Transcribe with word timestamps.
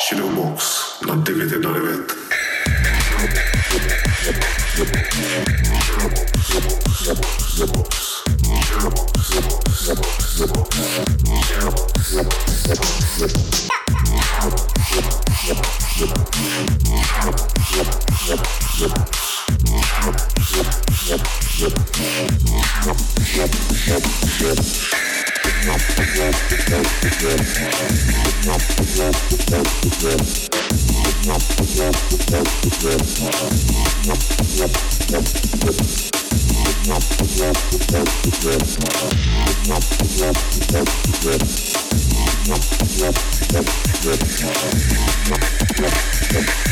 Shadowbox 0.00 1.02
на 1.02 1.14
DVD 1.24 1.58
на 1.58 1.74
ревет. 1.74 2.12
Yeah. 18.78 19.37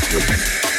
Thank 0.08 0.75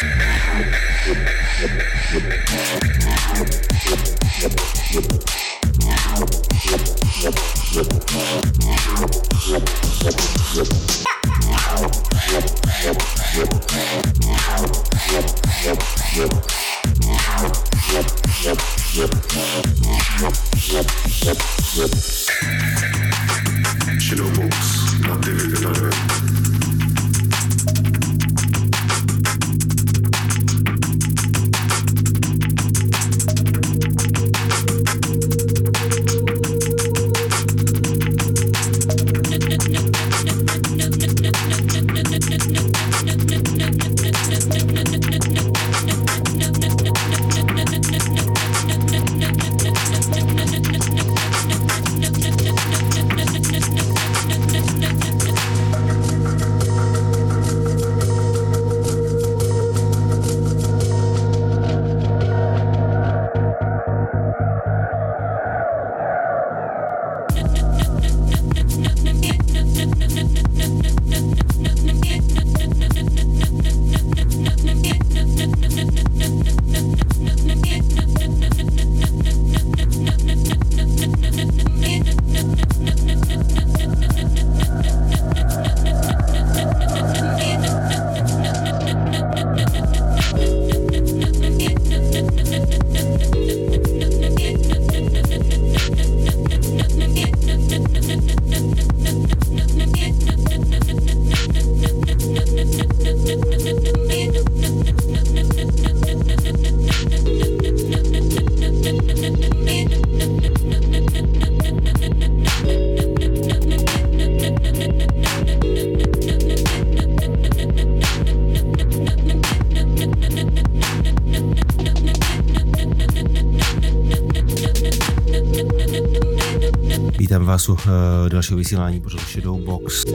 Vítám 127.67 127.75
vás 127.75 127.85
u 127.85 127.89
uh, 127.89 128.29
dalšího 128.29 128.57
vysílání 128.57 129.01
pořadu 129.01 129.23
Shadowbox. 129.23 130.05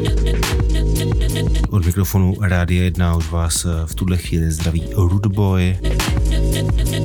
Od 1.71 1.87
mikrofonu 1.87 2.37
Rádia 2.41 2.85
1 2.85 3.17
už 3.17 3.31
vás 3.31 3.65
uh, 3.65 3.73
v 3.87 3.95
tuhle 3.95 4.17
chvíli 4.17 4.51
zdraví 4.51 4.85
Rudboy 4.97 5.79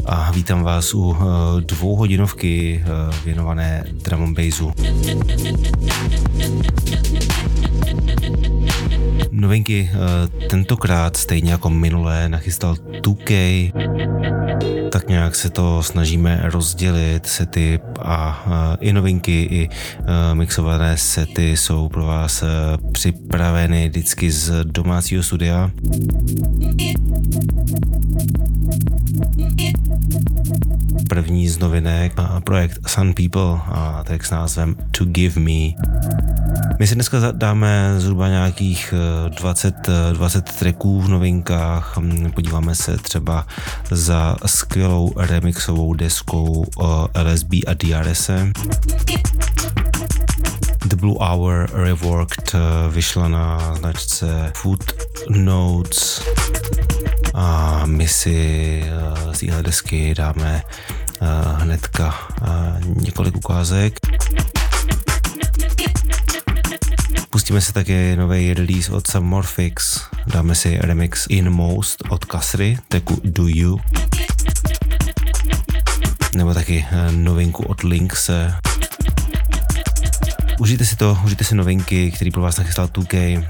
a 0.05 0.31
vítám 0.31 0.63
vás 0.63 0.93
u 0.93 0.99
uh, 0.99 1.17
dvouhodinovky 1.59 2.83
uh, 2.83 3.15
věnované 3.25 3.83
drum 3.91 4.33
bassu. 4.33 4.71
Novinky 9.47 9.89
uh, 9.93 10.47
tentokrát 10.47 11.17
stejně 11.17 11.51
jako 11.51 11.69
minulé 11.69 12.29
nachystal 12.29 12.73
2K, 12.73 13.31
tak 14.91 15.09
nějak 15.09 15.35
se 15.35 15.49
to 15.49 15.83
snažíme 15.83 16.41
rozdělit, 16.43 17.25
sety 17.25 17.79
a 17.99 18.43
uh, 18.47 18.53
i 18.79 18.93
novinky, 18.93 19.47
i 19.51 19.69
uh, 19.69 20.05
mixované 20.33 20.97
sety 20.97 21.57
jsou 21.57 21.89
pro 21.89 22.05
vás 22.05 22.43
připraveny 22.91 23.89
vždycky 23.89 24.31
z 24.31 24.63
domácího 24.63 25.23
studia. 25.23 25.71
První 31.09 31.49
z 31.49 31.59
novinek 31.59 32.13
a 32.17 32.41
projekt 32.41 32.79
Sun 32.87 33.13
People 33.13 33.61
a 33.65 34.03
tak 34.07 34.25
s 34.25 34.31
názvem 34.31 34.75
To 34.91 35.05
Give 35.05 35.39
Me. 35.41 35.73
My 36.79 36.87
si 36.87 36.95
dneska 36.95 37.31
dáme 37.31 37.93
zhruba 37.97 38.29
nějakých 38.29 38.93
20, 39.39 39.75
20 40.13 40.51
tracků 40.59 41.01
v 41.01 41.07
novinkách. 41.07 41.97
Podíváme 42.33 42.75
se 42.75 42.97
třeba 42.97 43.47
za 43.91 44.35
skvělou 44.45 45.13
remixovou 45.17 45.93
deskou 45.93 46.65
LSB 47.23 47.53
a 47.67 47.73
DRS. 47.73 48.29
The 50.85 50.95
Blue 50.95 51.17
Hour 51.19 51.69
Reworked 51.73 52.55
vyšla 52.91 53.27
na 53.27 53.75
značce 53.75 54.51
Footnotes 54.55 56.21
a 57.37 57.81
my 57.85 58.07
si 58.07 58.83
z 59.31 59.39
téhle 59.39 59.63
desky 59.63 60.13
dáme 60.13 60.63
hnedka 61.55 62.15
několik 62.85 63.35
ukázek. 63.35 63.99
Pustíme 67.29 67.61
si 67.61 67.73
také 67.73 68.15
nový 68.15 68.53
release 68.53 68.91
od 68.91 69.07
Submorphix, 69.07 70.01
dáme 70.27 70.55
si 70.55 70.77
remix 70.77 71.25
In 71.29 71.49
Most 71.49 72.03
od 72.09 72.25
Kasry, 72.25 72.77
teku 72.87 73.21
Do 73.23 73.47
You, 73.47 73.79
nebo 76.35 76.53
taky 76.53 76.85
novinku 77.11 77.63
od 77.63 77.83
Linkse. 77.83 78.53
Užijte 80.59 80.85
si 80.85 80.95
to, 80.95 81.17
užijte 81.25 81.43
si 81.43 81.55
novinky, 81.55 82.11
který 82.11 82.31
pro 82.31 82.41
vás 82.41 82.57
nachystal 82.57 82.87
2K. 82.87 83.47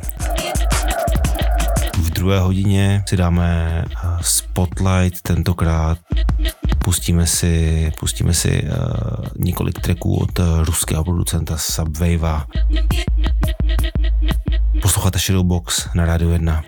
V 1.98 2.10
druhé 2.10 2.40
hodině 2.40 3.04
si 3.10 3.18
dáme 3.18 3.84
Spotlight 4.22 5.22
tentokrát. 5.22 5.98
Pustíme 6.84 7.28
si, 7.28 7.92
pustíme 8.00 8.34
si 8.34 8.64
uh, 8.64 9.26
několik 9.38 9.80
tracků 9.80 10.18
od 10.18 10.40
uh, 10.40 10.46
ruského 10.64 11.04
producenta 11.04 11.58
Subwavea. 11.58 12.46
Posloucháte 14.82 15.20
Shadowbox 15.20 15.90
na 15.96 16.06
Rádiu 16.06 16.30
1. 16.30 16.64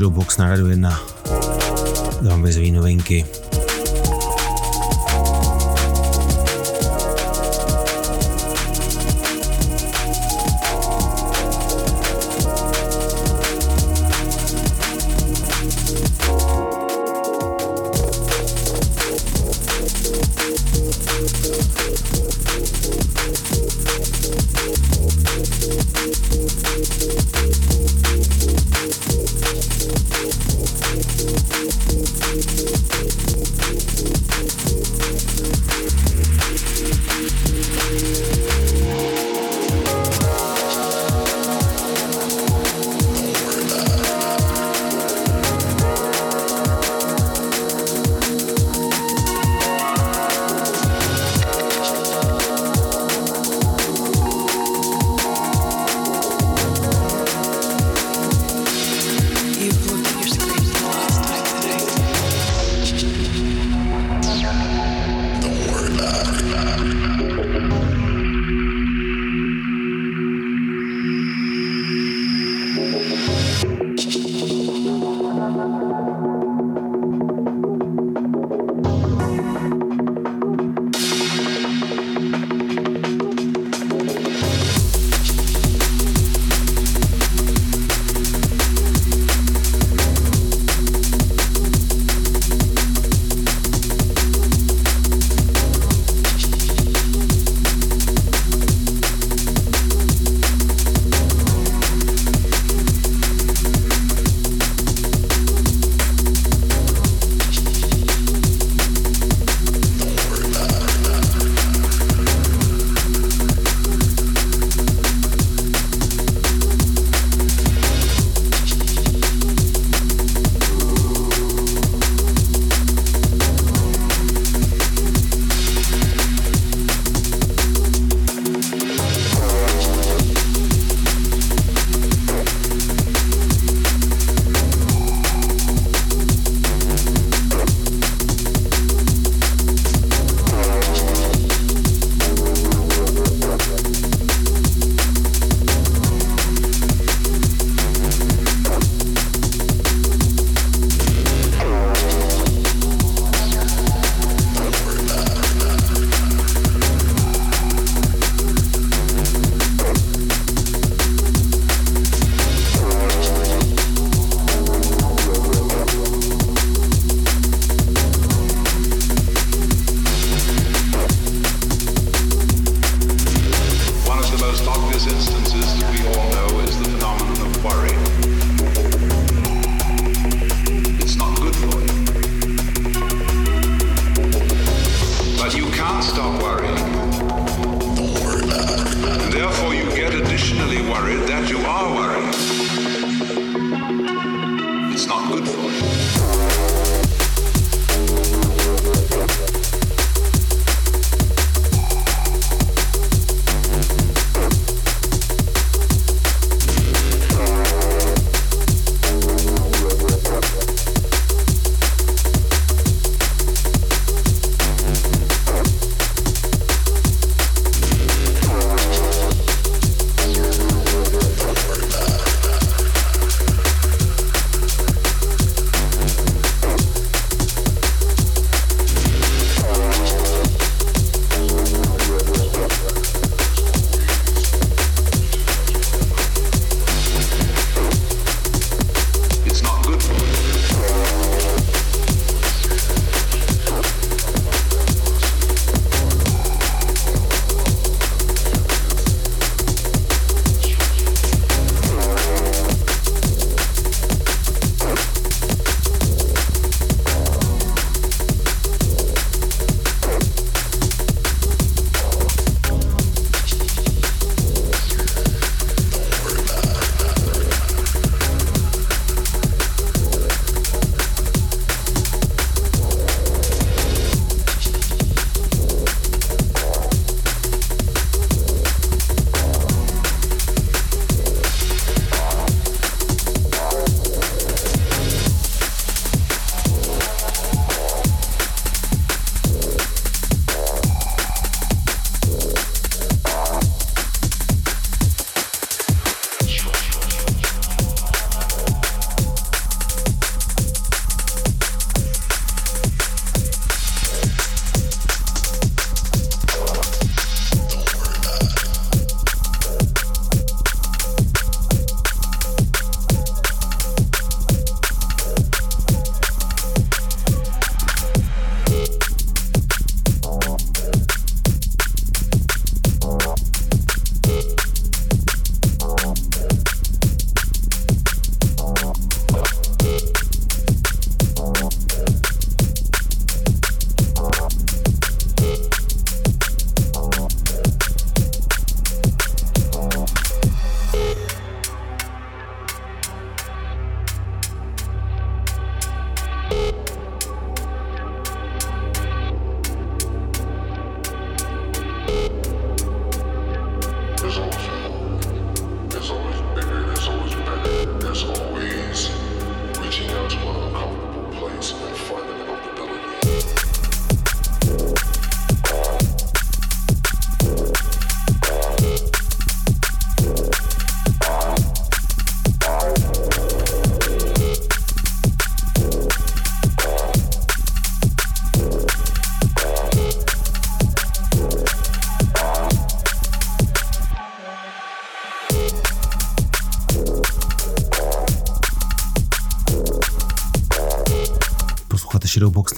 posloucháte 0.00 0.08
Shadowbox 0.08 0.36
na 0.38 0.48
Radio 0.48 0.66
1. 0.66 1.00
Dám 2.22 2.42
vyzví 2.42 2.70
novinky. 2.72 3.39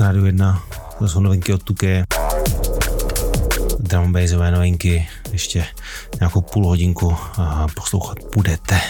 Radio 0.03 0.25
1, 0.27 0.63
to 0.99 1.09
jsou 1.09 1.21
novinky 1.21 1.53
od 1.53 1.63
Tuke. 1.63 2.05
Drum 3.79 4.13
bassové 4.13 4.51
novinky, 4.51 5.09
ještě 5.33 5.67
nějakou 6.21 6.41
půl 6.41 6.67
hodinku 6.67 7.17
poslouchat 7.75 8.19
budete. 8.35 8.81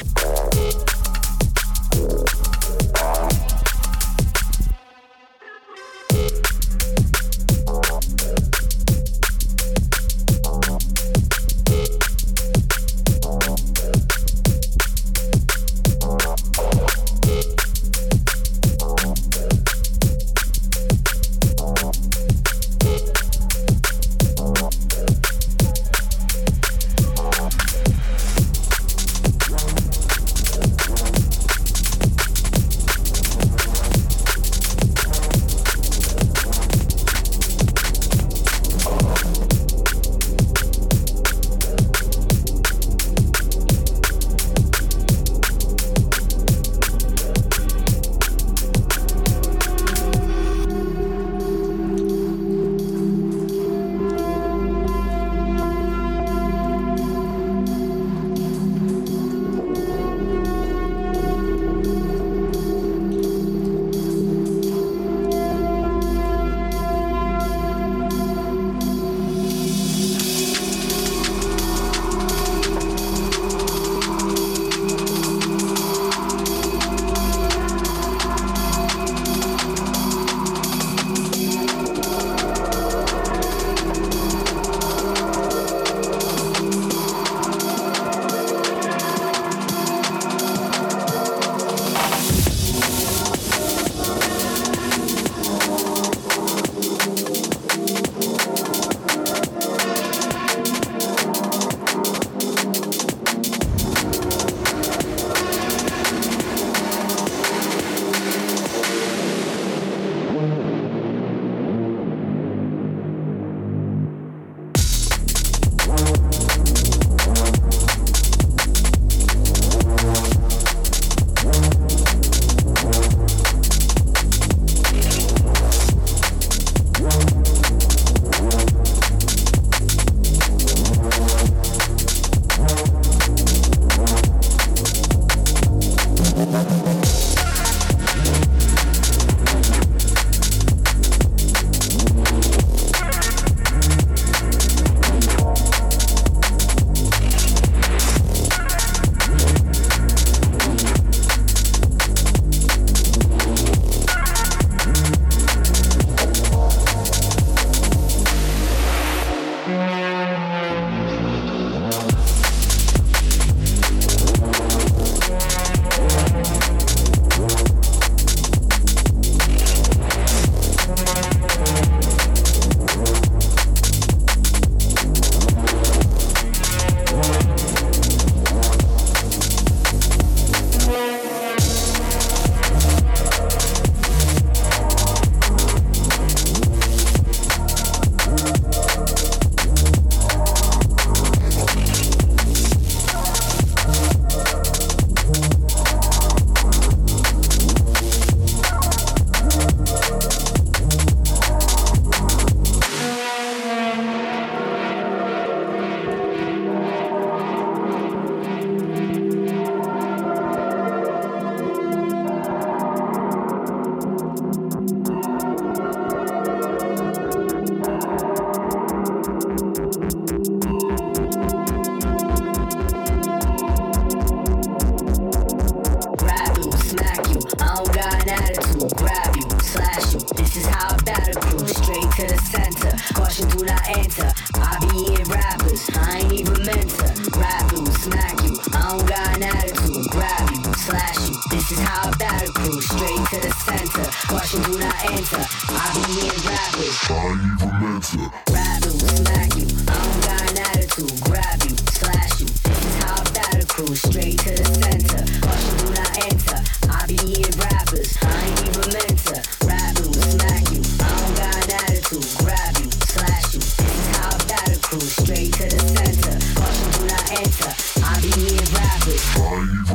Live. 269.52 269.91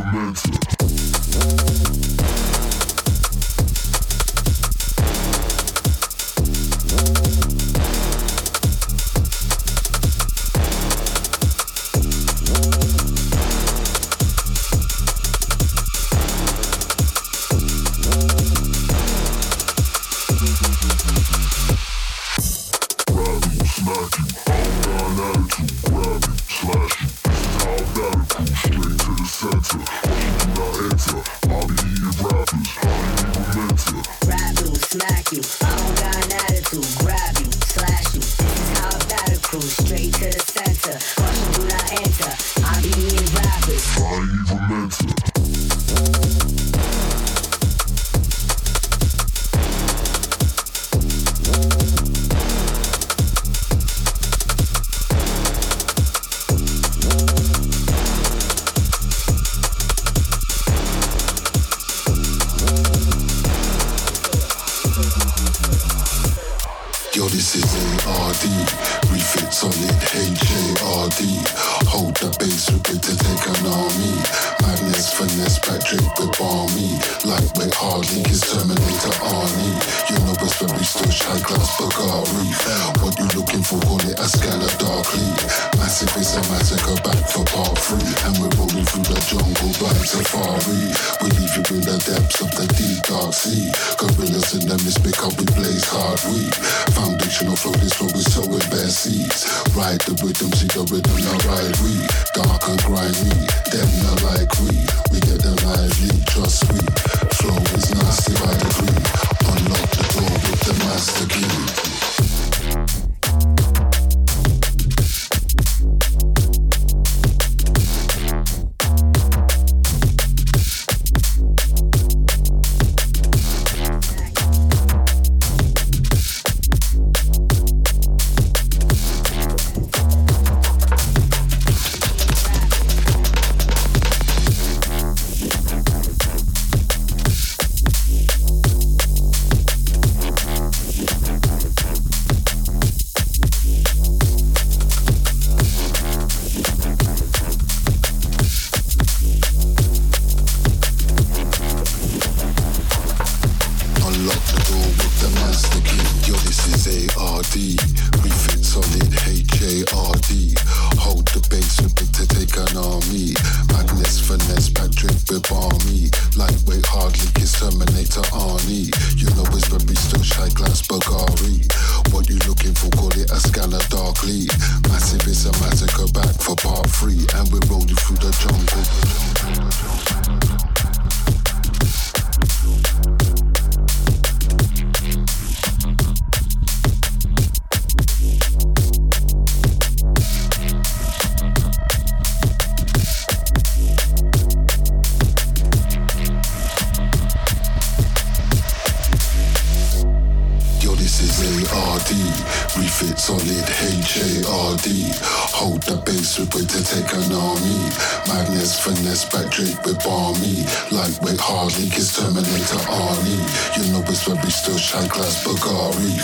base 206.05 206.39
with 206.39 206.51
to 206.51 206.79
take 206.83 207.09
an 207.13 207.31
army. 207.31 207.79
Madness, 208.27 208.79
finesse, 208.79 209.25
backdrape 209.29 209.77
with 209.85 209.97
balmy. 210.03 210.65
Lightweight 210.91 211.39
Harley, 211.39 211.87
kiss 211.89 212.17
Terminator 212.17 212.81
Arnie. 212.89 213.41
You 213.77 213.85
know 213.93 214.01
it's 214.09 214.25
very 214.27 214.51
still 214.51 214.77
shine 214.77 215.07
class 215.07 215.43
Bulgari. 215.45 216.17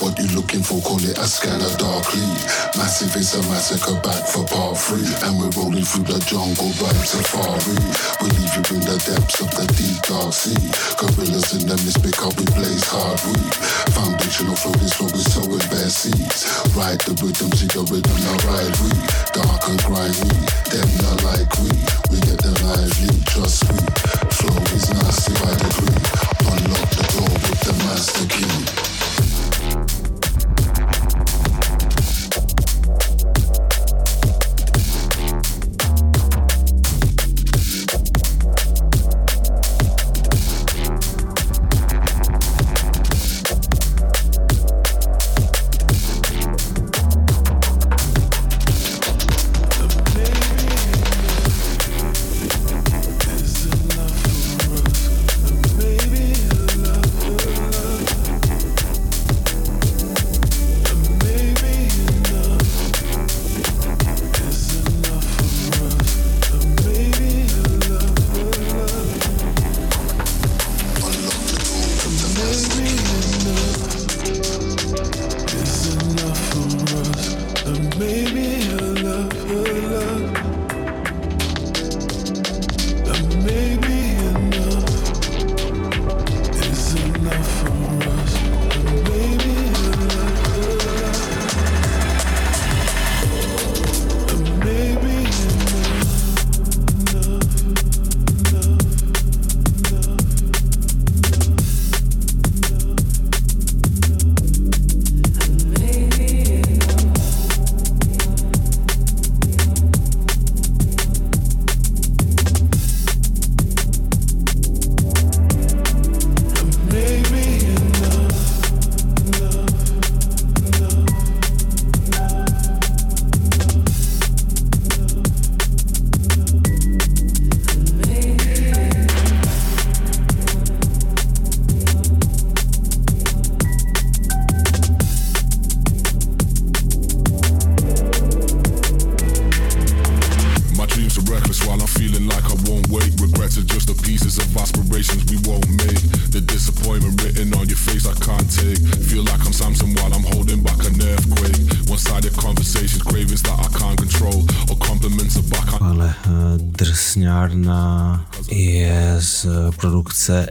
What 0.00 0.18
you 0.18 0.28
looking 0.34 0.62
for, 0.62 0.80
call 0.80 1.02
it 1.02 1.18
a 1.18 1.26
scanner 1.26 1.70
darkly. 1.76 2.24
Massive 2.78 3.14
is 3.16 3.34
a 3.34 3.42
massacre 3.52 3.98
back 4.00 4.24
for 4.26 4.46
part 4.46 4.78
three. 4.78 5.06
And 5.26 5.36
we're 5.36 5.52
rolling 5.58 5.84
through 5.84 6.08
the 6.08 6.18
jungle 6.24 6.72
right 6.80 7.02
safari. 7.04 7.76
We 8.24 8.28
leave 8.40 8.54
you 8.56 8.64
in 8.78 8.82
the 8.86 8.96
depths 9.04 9.42
of 9.42 9.50
the 9.52 9.66
deep 9.76 10.00
dark 10.06 10.32
sea. 10.32 10.56
Gorillas 10.96 11.52
in 11.58 11.68
the 11.68 11.76
mist 11.84 12.00
because 12.02 12.34
we 12.38 12.46
blaze 12.56 12.86
hard 12.88 13.20
weed. 13.28 13.54
Foundational 13.92 14.56
flow, 14.56 14.72
this 14.80 14.96
what 15.00 15.12
we 15.12 15.20
sow 15.20 15.44
with 15.50 15.66
bare 15.70 15.90
seeds. 15.90 16.46
Ride 16.72 17.00
the 17.04 17.12
rhythm, 17.20 17.52
see 17.52 17.68
the 17.68 17.84
rhythm, 17.90 18.16
now 18.24 18.36
ride 18.48 18.74
weed 18.80 19.19
dark 19.32 19.68
and 19.68 19.82
grimy. 19.84 20.30
Not 21.02 21.22
like 21.24 21.50
we, 21.60 21.70
we 22.10 22.20
get 22.20 22.38
the 22.42 22.52
lively, 22.64 23.20
trust 23.24 23.64
we. 23.70 23.78
Flow 24.36 24.62
is 24.74 24.90
nasty 24.90 25.32
by. 25.34 25.52
Unlock 26.50 26.90
the 26.90 27.06
door 27.12 27.28
with 27.28 27.60
the 27.60 27.72
master 27.84 28.26
key. 28.28 28.79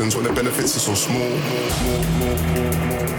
when 0.00 0.24
the 0.24 0.32
benefits 0.32 0.76
are 0.76 0.80
so 0.80 0.94
small. 0.94 3.13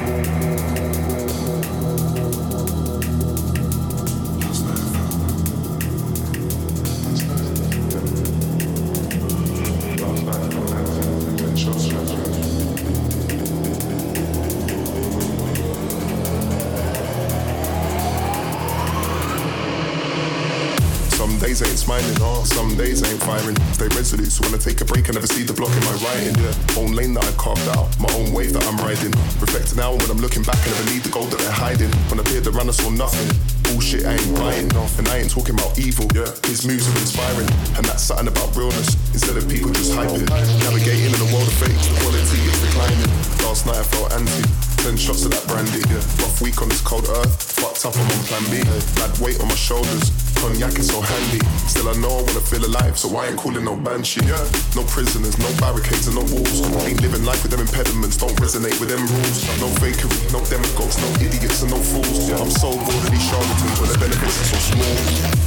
So 24.36 24.43
when 24.43 24.51
I 24.51 24.59
take 24.59 24.83
a 24.83 24.86
break, 24.86 25.07
I 25.07 25.15
never 25.15 25.31
see 25.31 25.47
the 25.47 25.55
block 25.55 25.71
in 25.71 25.79
my 25.88 25.95
writing. 26.03 26.36
Yeah. 26.36 26.81
Own 26.83 26.91
lane 26.91 27.15
that 27.15 27.23
I 27.23 27.31
carved 27.39 27.63
out, 27.71 27.88
my 28.03 28.11
own 28.19 28.36
wave 28.36 28.51
that 28.51 28.67
I'm 28.67 28.75
riding. 28.83 29.15
Reflecting 29.39 29.79
now 29.79 29.95
when 29.95 30.11
I'm 30.11 30.19
looking 30.19 30.43
back, 30.43 30.59
I 30.59 30.75
never 30.75 30.91
need 30.91 31.07
the 31.07 31.13
gold 31.15 31.31
that 31.31 31.39
they're 31.39 31.55
hiding. 31.55 31.88
When 32.11 32.19
I 32.19 32.23
peered 32.27 32.43
around, 32.43 32.67
I 32.67 32.75
saw 32.75 32.91
nothing. 32.91 33.31
Bullshit, 33.63 34.03
I 34.03 34.19
ain't 34.19 34.36
buying. 34.36 34.67
And 34.99 35.07
I 35.07 35.23
ain't 35.23 35.31
talking 35.31 35.55
about 35.55 35.79
evil, 35.79 36.11
yeah. 36.11 36.27
His 36.51 36.67
moves 36.67 36.83
are 36.83 36.99
inspiring. 36.99 37.47
And 37.79 37.88
that's 37.88 38.03
something 38.03 38.27
about 38.27 38.51
realness, 38.59 38.99
instead 39.15 39.39
of 39.39 39.47
people 39.47 39.71
just 39.71 39.95
hyping. 39.95 40.27
Navigating 40.67 41.15
in 41.15 41.21
a 41.23 41.29
world 41.31 41.47
of 41.47 41.55
fakes, 41.55 41.88
the 41.88 41.95
quality 42.03 42.36
is 42.43 42.59
declining. 42.59 43.11
Last 43.47 43.63
night 43.63 43.79
I 43.79 43.88
felt 43.88 44.11
anti. 44.19 44.43
Ten 44.83 44.99
shots 44.99 45.23
of 45.23 45.31
that 45.31 45.47
brandy. 45.47 45.79
Yeah. 45.88 46.03
Rough 46.19 46.43
week 46.43 46.59
on 46.59 46.67
this 46.67 46.83
cold 46.83 47.07
earth. 47.07 47.39
Fucked 47.55 47.88
up, 47.88 47.95
I'm 47.95 48.03
on 48.03 48.21
plan 48.27 48.43
B. 48.51 48.59
Bad 48.99 49.15
weight 49.23 49.39
on 49.39 49.47
my 49.47 49.55
shoulders. 49.55 50.24
Cognac 50.46 50.78
is 50.78 50.89
so 50.89 51.02
handy. 51.02 51.39
Still, 51.66 51.89
I 51.89 51.93
know 51.98 52.20
I 52.20 52.22
wanna 52.22 52.39
feel 52.39 52.64
alive, 52.64 53.00
so 53.00 53.10
I 53.18 53.30
ain't 53.30 53.38
calling 53.38 53.66
no 53.66 53.76
banshee. 53.76 54.22
Yeah. 54.26 54.38
No 54.76 54.84
prisoners, 54.84 55.36
no 55.39 55.50
barricades, 55.58 56.06
and 56.06 56.18
no 56.18 56.22
walls. 56.22 56.62
Ain't 56.86 57.02
living 57.02 57.26
life 57.26 57.41
with 57.41 57.52
them 57.52 57.62
impediments. 57.62 58.16
Don't 58.16 58.38
resonate 58.38 58.80
with 58.80 58.89
them 58.89 59.02
rules. 59.08 59.41
No 59.60 59.68
fakery, 59.82 60.22
no 60.32 60.46
demagogues, 60.46 61.02
no 61.02 61.10
idiots, 61.26 61.64
and 61.64 61.72
no 61.72 61.78
fools. 61.78 62.30
I'm 62.30 62.52
so 62.52 62.70
bored 62.70 62.93
of 62.93 63.10
these 63.10 63.26
charlatans 63.26 63.80
when 63.82 63.89
the 63.89 63.98
benefits 63.98 64.39
are 64.39 64.46
so 64.54 64.58
small. 64.70 65.45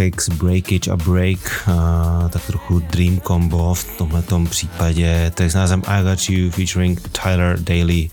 Cakes, 0.00 0.28
Breakage 0.28 0.90
a 0.90 0.96
Break, 0.96 1.68
a 1.68 2.28
tak 2.32 2.46
trochu 2.46 2.78
Dream 2.78 3.20
Combo 3.20 3.74
v 3.74 3.84
tomhle 3.98 4.22
případě, 4.50 5.32
tak 5.34 5.50
s 5.50 5.54
názvem 5.54 5.82
I 5.86 6.02
Got 6.02 6.30
You 6.30 6.50
featuring 6.50 7.00
Tyler 7.08 7.58
Daly. 7.60 8.10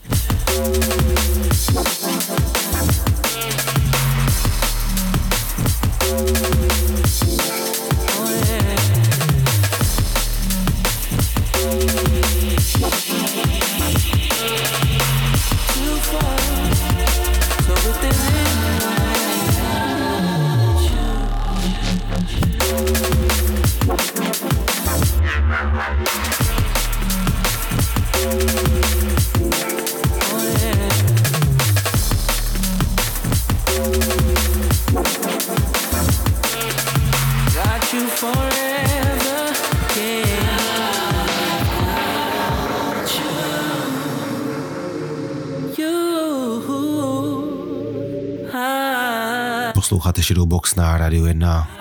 Shadow 50.28 50.43
Box 50.45 50.75
na 50.75 50.97
Radio 50.99 51.23
1. 51.23 51.76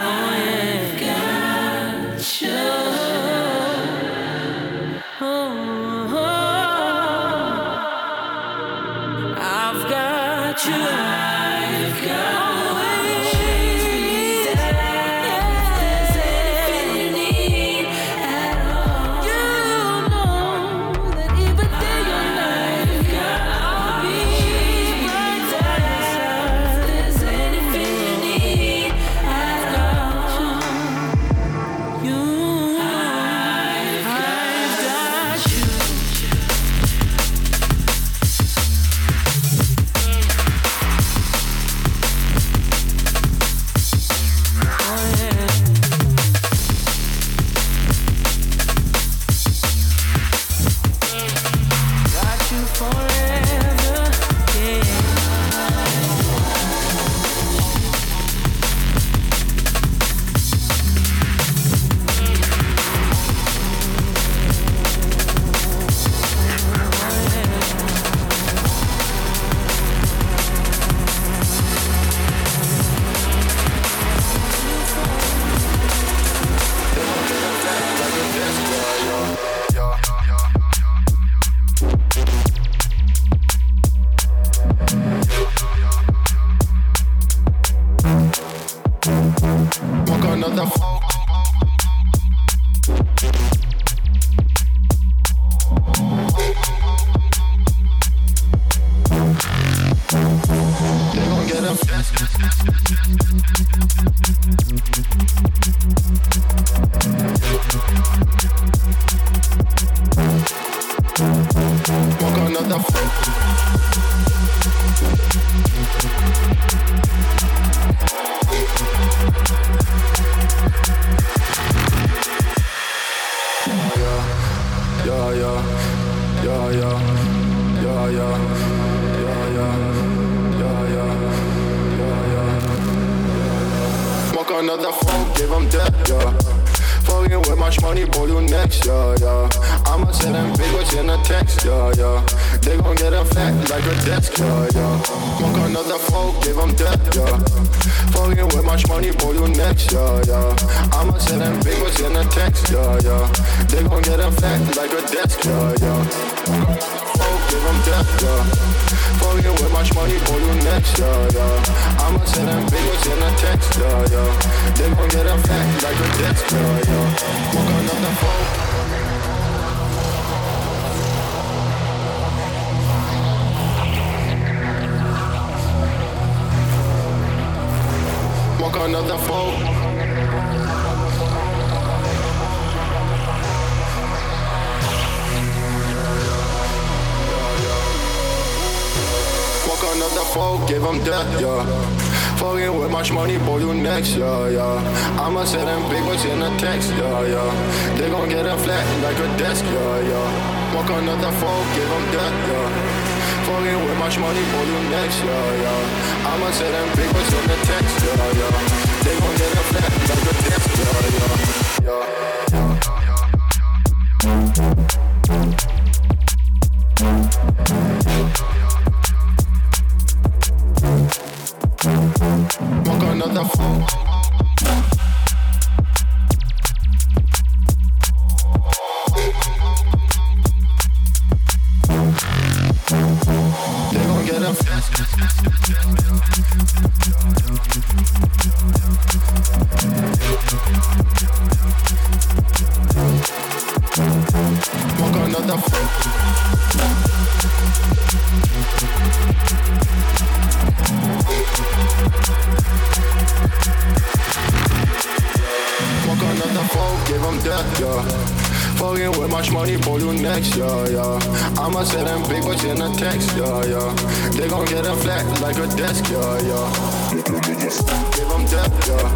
desk, 265.75 266.05
yeah, 266.11 266.39
yeah. 266.43 267.11
Give 267.11 268.29
them 268.29 268.45
death, 268.47 268.89
yeah. 268.89 269.09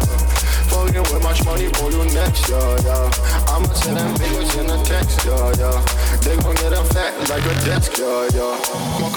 Fucking 0.69 1.03
with 1.03 1.23
much 1.23 1.45
money, 1.45 1.69
you 1.91 2.03
next, 2.13 2.49
yeah, 2.49 2.77
yeah. 2.83 3.11
I'ma 3.47 3.73
send 3.73 3.97
them 3.97 4.13
videos 4.15 4.59
in 4.59 4.67
text, 4.83 5.25
yeah, 5.25 5.53
yeah. 5.59 5.77
They 6.21 6.35
gon' 6.41 6.55
get 6.55 6.73
a 6.73 6.83
fat 6.93 7.13
like 7.29 7.45
a 7.45 7.53
desk, 7.65 7.97
yeah, 7.97 8.27
yeah. 8.33 8.57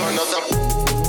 Another. 0.09 1.04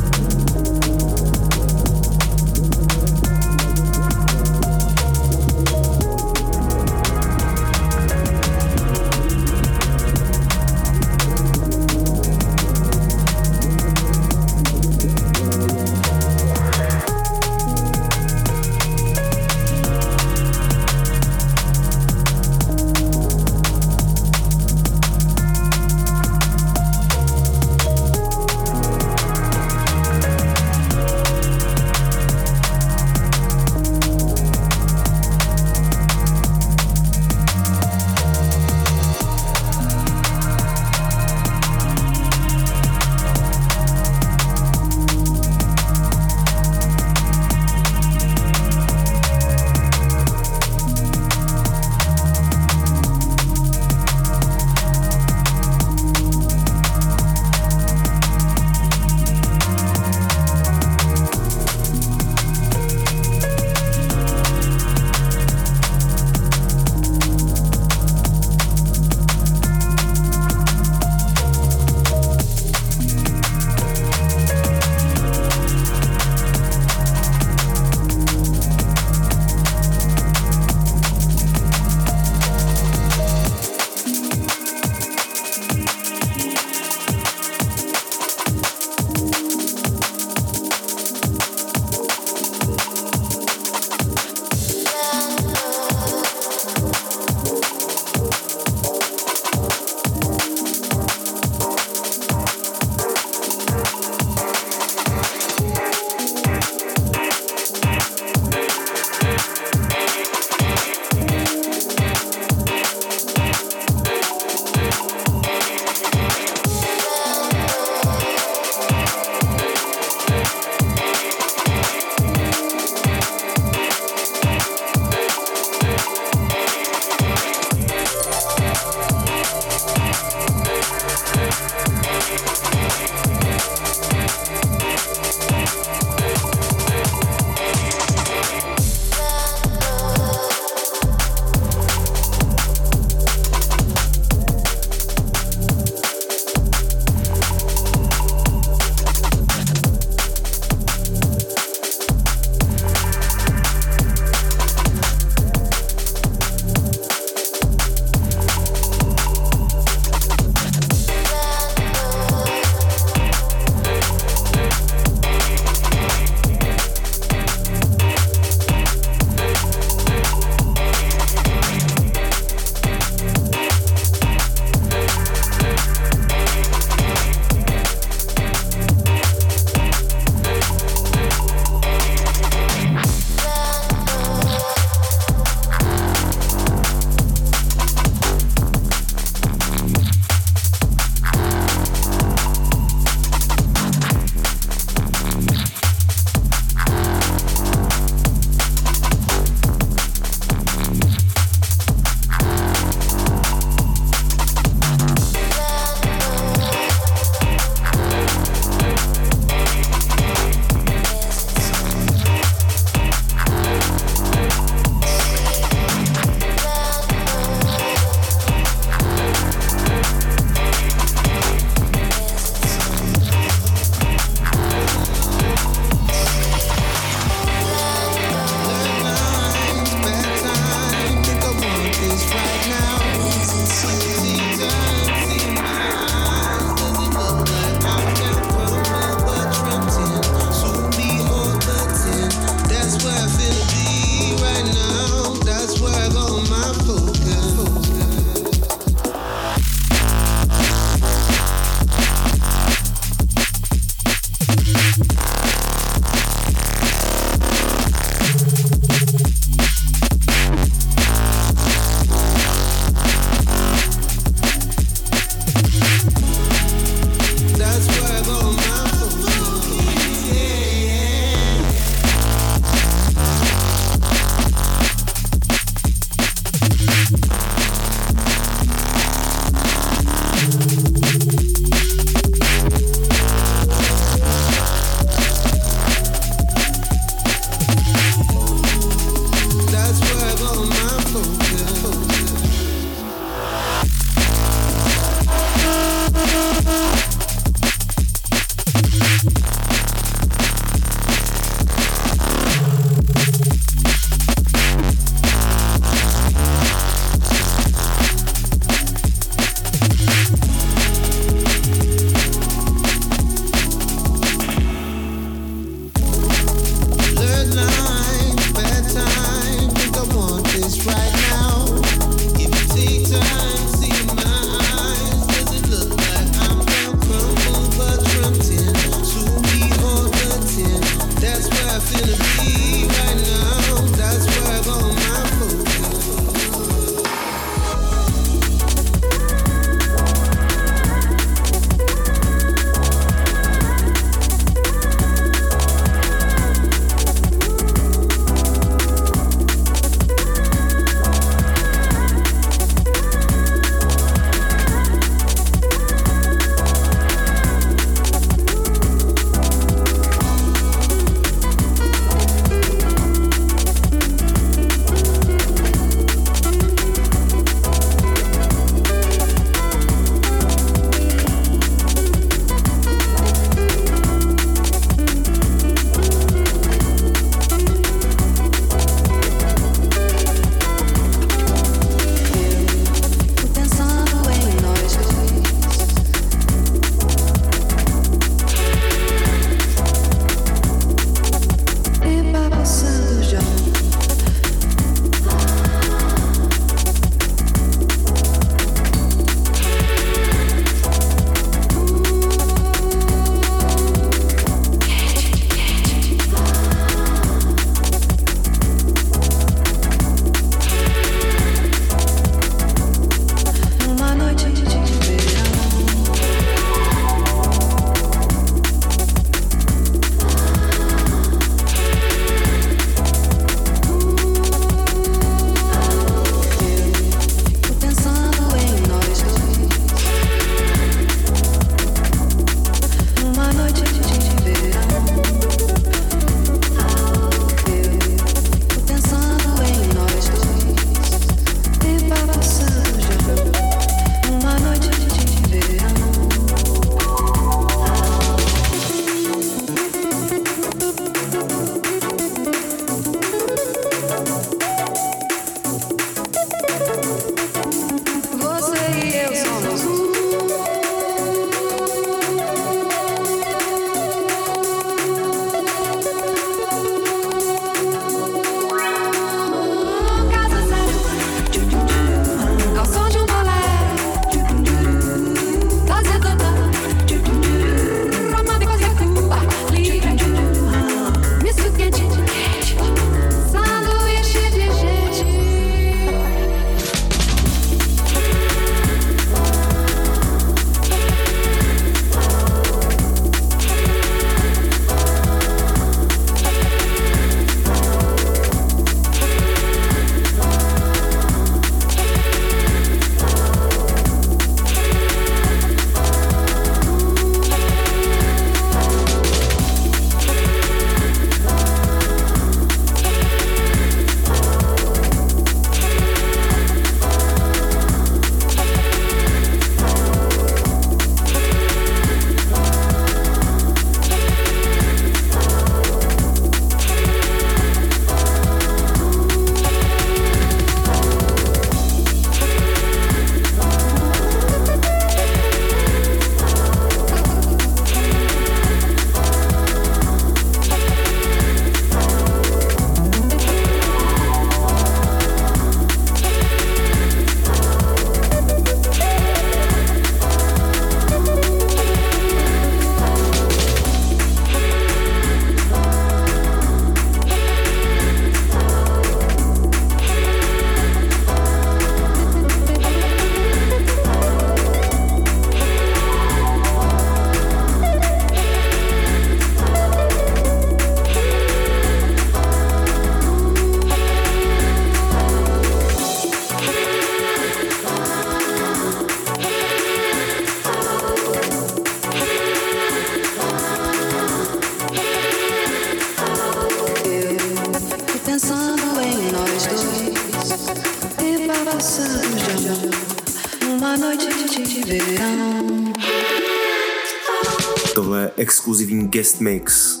Guest 599.36 599.40
mix. 599.40 600.00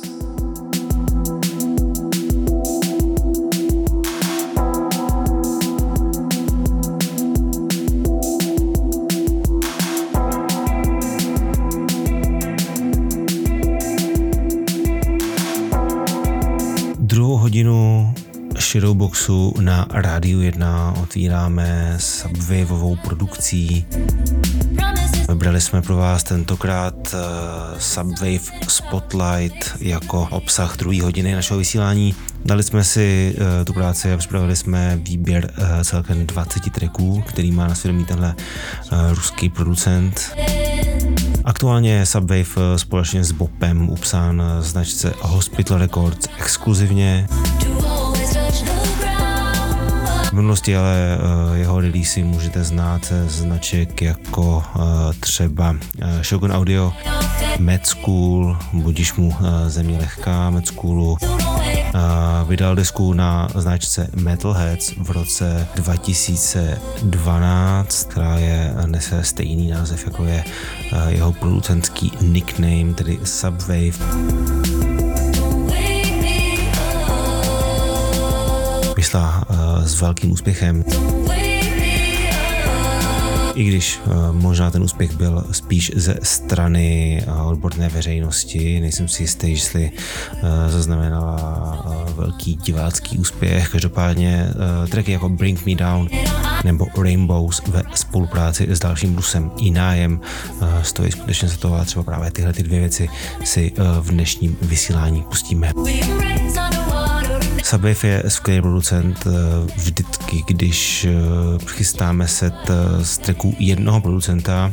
Druhou 16.98 17.36
hodinu 17.36 18.14
Shadowboxu 18.58 19.54
na 19.60 19.86
Rádiu 19.90 20.40
1 20.40 20.94
otvíráme 21.02 21.96
subwaveovou 21.98 22.96
produkcí 22.96 23.86
Vybrali 25.28 25.60
jsme 25.60 25.82
pro 25.82 25.96
vás 25.96 26.24
tentokrát 26.24 26.94
uh, 26.94 27.78
Subwave 27.78 28.68
Spotlight 28.68 29.76
jako 29.80 30.28
obsah 30.30 30.76
druhé 30.76 31.02
hodiny 31.02 31.34
našeho 31.34 31.58
vysílání. 31.58 32.14
Dali 32.44 32.62
jsme 32.62 32.84
si 32.84 33.36
uh, 33.38 33.64
tu 33.64 33.72
práci 33.72 34.12
a 34.12 34.16
připravili 34.16 34.56
jsme 34.56 34.96
výběr 34.96 35.50
uh, 35.58 35.82
celkem 35.82 36.26
20 36.26 36.72
tracků, 36.72 37.24
který 37.26 37.52
má 37.52 37.68
na 37.68 37.74
svědomí 37.74 38.04
tenhle 38.04 38.34
ruský 39.10 39.48
producent. 39.48 40.36
Aktuálně 41.44 41.92
je 41.92 42.06
Subwave 42.06 42.78
společně 42.78 43.24
s 43.24 43.32
Bopem 43.32 43.90
upsán 43.90 44.42
značce 44.60 45.12
Hospital 45.20 45.78
Records 45.78 46.26
exkluzivně 46.38 47.28
minulosti 50.36 50.76
ale 50.76 51.18
uh, 51.18 51.22
jeho 51.56 51.80
releasy 51.80 52.24
můžete 52.24 52.64
znát 52.64 53.12
značek 53.26 54.02
jako 54.02 54.64
uh, 54.76 54.82
třeba 55.20 55.76
Shogun 56.22 56.52
Audio, 56.52 56.92
Med 57.58 57.86
School, 57.86 58.56
budíš 58.72 59.14
mu 59.14 59.34
země 59.66 59.98
lehká 59.98 60.50
Med 60.50 60.66
Schoolu, 60.66 61.16
vydal 62.48 62.76
desku 62.76 63.12
na 63.12 63.48
značce 63.54 64.10
Metalheads 64.14 64.92
v 64.98 65.10
roce 65.10 65.68
2012, 65.74 68.04
která 68.04 68.38
je 68.38 68.74
nese 68.86 69.24
stejný 69.24 69.68
název, 69.68 70.06
jako 70.06 70.24
je 70.24 70.44
jeho 71.08 71.32
producentský 71.32 72.12
nickname, 72.20 72.94
tedy 72.94 73.18
Subwave. 73.24 73.96
Vyšla 79.06 79.44
uh, 79.50 79.84
s 79.84 80.00
velkým 80.00 80.32
úspěchem. 80.32 80.84
I 83.54 83.64
když 83.64 84.00
uh, 84.06 84.32
možná 84.32 84.70
ten 84.70 84.82
úspěch 84.82 85.16
byl 85.16 85.44
spíš 85.52 85.92
ze 85.96 86.18
strany 86.22 87.22
uh, 87.26 87.48
odborné 87.48 87.88
veřejnosti, 87.88 88.80
nejsem 88.80 89.08
si 89.08 89.22
jistý, 89.22 89.50
jestli 89.50 89.90
zaznamenala 90.68 91.86
velký 92.16 92.56
divácký 92.56 93.18
úspěch. 93.18 93.68
Každopádně 93.68 94.48
tracky 94.90 95.12
jako 95.12 95.28
Bring 95.28 95.66
Me 95.66 95.74
Down 95.74 96.08
nebo 96.64 96.86
Rainbows 97.02 97.62
ve 97.66 97.82
spolupráci 97.94 98.66
s 98.70 98.78
dalším 98.78 99.16
Rusem 99.16 99.50
i 99.58 99.70
nájem 99.70 100.20
stojí 100.82 101.12
skutečně 101.12 101.48
za 101.48 101.56
to 101.56 101.74
a 101.74 101.84
třeba 101.84 102.02
právě 102.02 102.30
tyhle 102.30 102.52
ty 102.52 102.62
dvě 102.62 102.80
věci 102.80 103.08
si 103.44 103.72
v 104.00 104.10
dnešním 104.10 104.56
vysílání 104.62 105.22
pustíme. 105.22 105.72
Subwave 107.64 108.08
je 108.08 108.22
skvělý 108.28 108.62
producent 108.62 109.26
eh, 109.26 109.30
vždycky, 109.76 110.44
když 110.46 111.04
eh, 111.04 111.12
chystáme 111.66 112.28
set 112.28 112.54
eh, 112.68 113.04
z 113.04 113.18
tracků 113.18 113.56
jednoho 113.58 114.00
producenta, 114.00 114.72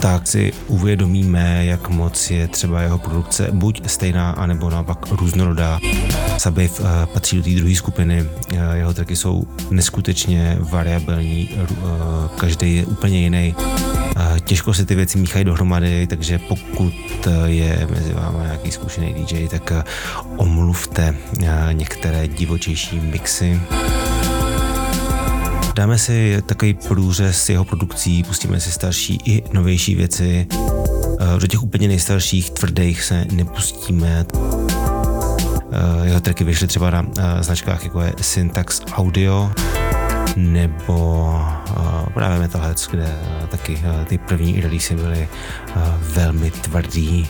tak 0.00 0.26
si 0.26 0.52
uvědomíme, 0.66 1.66
jak 1.66 1.88
moc 1.88 2.30
je 2.30 2.48
třeba 2.48 2.82
jeho 2.82 2.98
produkce 2.98 3.48
buď 3.52 3.88
stejná, 3.88 4.30
anebo 4.30 4.70
naopak 4.70 5.06
různorodá. 5.10 5.80
Subwave 6.38 7.06
patří 7.12 7.36
do 7.36 7.42
té 7.42 7.50
druhé 7.50 7.74
skupiny, 7.74 8.24
jeho 8.74 8.94
tracky 8.94 9.16
jsou 9.16 9.46
neskutečně 9.70 10.56
variabilní, 10.60 11.50
každý 12.36 12.76
je 12.76 12.86
úplně 12.86 13.20
jiný 13.20 13.54
těžko 14.44 14.74
se 14.74 14.84
ty 14.84 14.94
věci 14.94 15.18
míchají 15.18 15.44
dohromady, 15.44 16.06
takže 16.06 16.38
pokud 16.38 16.94
je 17.44 17.86
mezi 17.90 18.12
vámi 18.12 18.38
nějaký 18.42 18.70
zkušený 18.70 19.14
DJ, 19.14 19.48
tak 19.48 19.72
omluvte 20.36 21.16
některé 21.72 22.19
divočejší 22.28 23.00
mixy. 23.00 23.60
Dáme 25.74 25.98
si 25.98 26.42
takový 26.46 26.74
průřez 26.74 27.48
jeho 27.48 27.64
produkcí, 27.64 28.22
pustíme 28.22 28.60
si 28.60 28.72
starší 28.72 29.18
i 29.24 29.42
novější 29.52 29.94
věci. 29.94 30.46
Do 31.38 31.46
těch 31.46 31.62
úplně 31.62 31.88
nejstarších 31.88 32.50
tvrdých 32.50 33.04
se 33.04 33.26
nepustíme. 33.32 34.26
Jeho 36.04 36.20
tracky 36.20 36.44
vyšly 36.44 36.66
třeba 36.66 36.90
na 36.90 37.06
značkách 37.40 37.84
jako 37.84 38.00
je 38.00 38.12
Syntax 38.20 38.82
Audio, 38.92 39.52
nebo 40.36 41.40
právě 42.14 42.38
Metalheads, 42.38 42.88
kde 42.88 43.18
taky 43.50 43.82
ty 44.04 44.18
první 44.18 44.60
releasy 44.60 44.96
byly 44.96 45.28
velmi 45.98 46.50
tvrdý. 46.50 47.28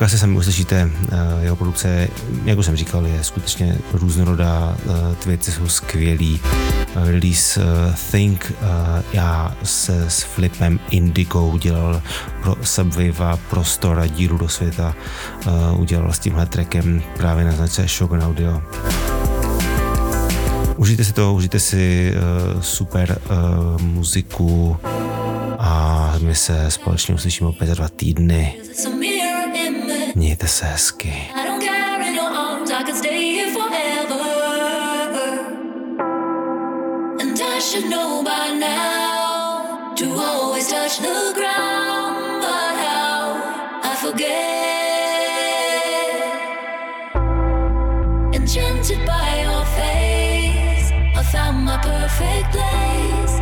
Asi 0.00 0.18
sami 0.18 0.38
uslyšíte, 0.38 0.90
jeho 1.40 1.56
produkce, 1.56 2.08
jak 2.44 2.58
už 2.58 2.66
jsem 2.66 2.76
říkal, 2.76 3.06
je 3.06 3.24
skutečně 3.24 3.76
různorodá, 3.92 4.76
ty 5.18 5.28
věci 5.28 5.52
jsou 5.52 5.68
skvělý. 5.68 6.40
Release 6.94 7.60
Think 8.10 8.52
já 9.12 9.56
se 9.62 10.10
s 10.10 10.22
Flipem 10.22 10.80
Indigo 10.90 11.46
udělal 11.46 12.02
pro 12.42 12.56
Subwave 12.62 13.38
prostor 13.50 13.98
a 13.98 14.06
díru 14.06 14.38
do 14.38 14.48
světa 14.48 14.94
udělal 15.76 16.12
s 16.12 16.18
tímhle 16.18 16.46
trackem 16.46 17.02
právě 17.16 17.44
na 17.44 17.52
značce 17.52 17.86
Shogun 17.88 18.22
Audio. 18.22 18.62
Užijte 20.76 21.04
si 21.04 21.12
to, 21.12 21.34
užijte 21.34 21.60
si 21.60 22.14
super 22.60 23.18
muziku 23.80 24.76
a 25.58 26.14
my 26.20 26.34
se 26.34 26.70
společně 26.70 27.14
uslyšíme 27.14 27.50
opět 27.50 27.66
za 27.66 27.74
dva 27.74 27.88
týdny. 27.88 28.54
Need 30.16 30.38
this 30.38 30.62
escape. 30.62 31.34
I 31.34 31.44
don't 31.44 31.60
care 31.60 32.00
in 32.02 32.14
your 32.14 32.22
arms, 32.22 32.70
I 32.70 32.84
could 32.84 32.94
stay 32.94 33.20
here 33.34 33.52
forever. 33.52 34.22
And 37.20 37.40
I 37.40 37.58
should 37.58 37.90
know 37.90 38.22
by 38.22 38.50
now 38.56 39.92
to 39.96 40.14
always 40.14 40.68
touch 40.68 40.98
the 40.98 41.32
ground. 41.34 42.42
But 42.42 42.76
how 42.86 43.80
I 43.82 43.96
forget. 44.04 44.44
Enchanted 48.40 49.04
by 49.04 49.40
your 49.42 49.64
face, 49.74 50.92
I 51.18 51.22
found 51.32 51.64
my 51.64 51.76
perfect 51.78 52.52
place. 52.52 53.33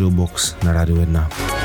Cereal 0.00 0.16
Box 0.16 0.56
na 0.64 0.72
Radio 0.72 0.96
Edna. 0.96 1.59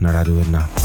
Na 0.00 0.12
Rádiu 0.12 0.34
1. 0.40 0.83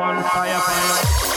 on 0.00 0.22
fire, 0.22 0.60
fire. 0.60 1.27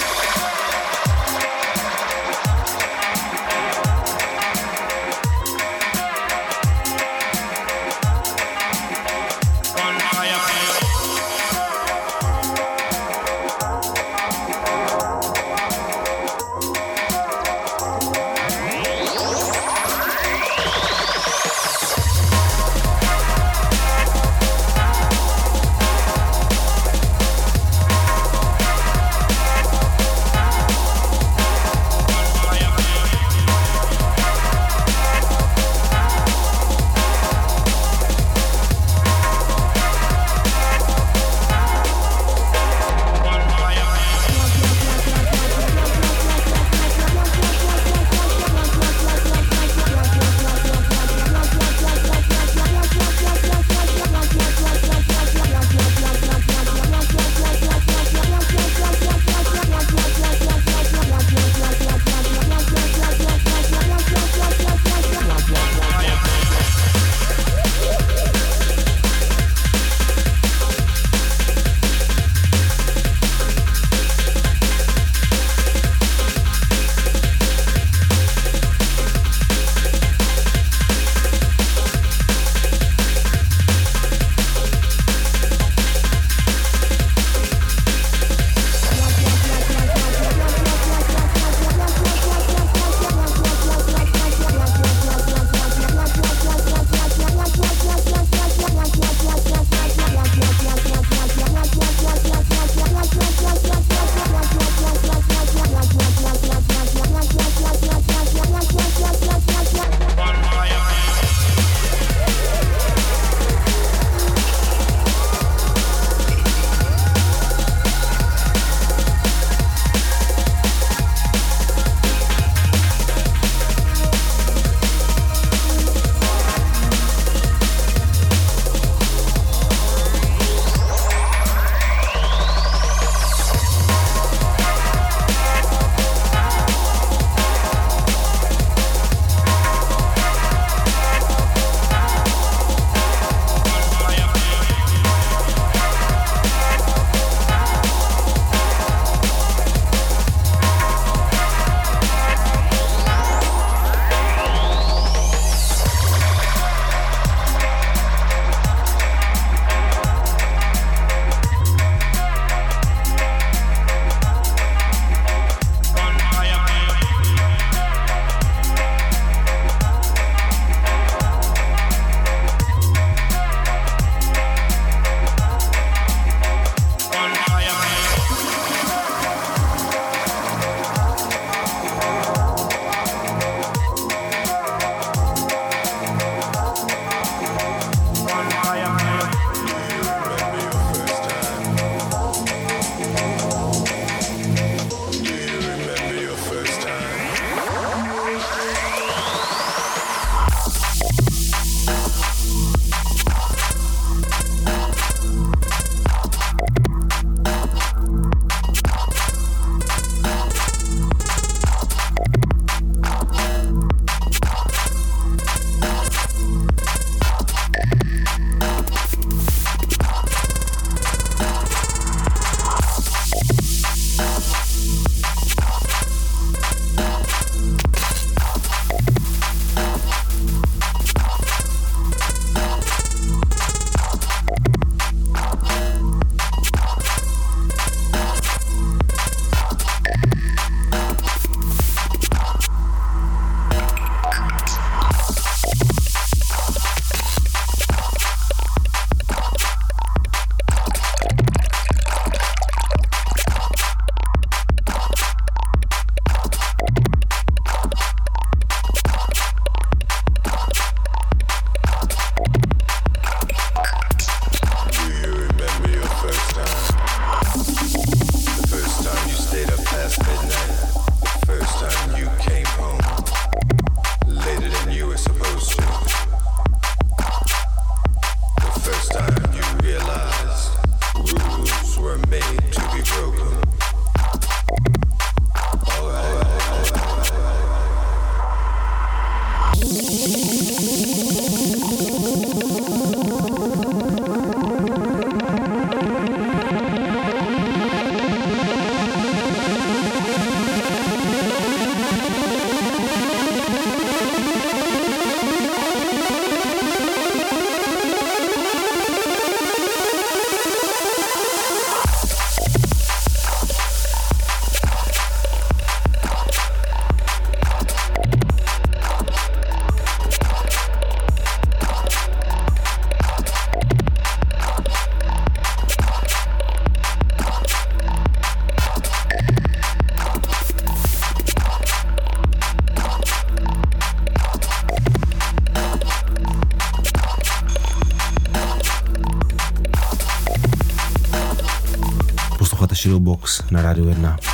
Talks 343.41 343.65
na 343.73 343.81
Radio 343.81 344.05
1. 344.05 344.50